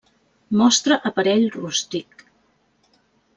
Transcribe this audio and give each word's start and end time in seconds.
Mostra 0.61 0.97
aparell 1.09 1.45
rústic. 1.57 2.25